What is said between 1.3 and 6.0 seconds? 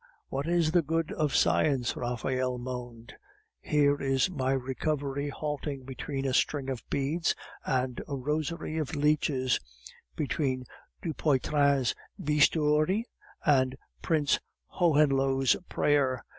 science?" Raphael moaned. "Here is my recovery halting